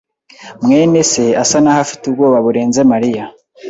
[0.63, 3.23] mwene se asa naho afite ubwoba burenze Mariya.